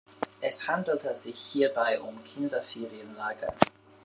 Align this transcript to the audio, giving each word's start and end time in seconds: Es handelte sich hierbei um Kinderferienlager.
Es 0.41 0.67
handelte 0.67 1.15
sich 1.15 1.39
hierbei 1.39 2.01
um 2.01 2.23
Kinderferienlager. 2.23 3.53